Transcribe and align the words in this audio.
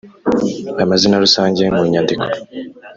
Amazina 0.83 1.15
rusange 1.23 1.63
mu 1.75 1.83
nyandiko 1.93 2.27